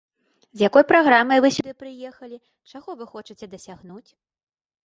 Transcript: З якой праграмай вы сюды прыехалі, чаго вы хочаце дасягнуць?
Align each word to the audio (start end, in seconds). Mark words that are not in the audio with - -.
З 0.59 0.63
якой 0.67 0.85
праграмай 0.91 1.41
вы 1.45 1.51
сюды 1.57 1.73
прыехалі, 1.81 2.37
чаго 2.73 2.97
вы 3.03 3.09
хочаце 3.13 3.45
дасягнуць? 3.53 4.07